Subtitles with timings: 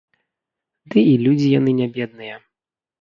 [0.95, 2.35] Ды і людзі яны не бедныя.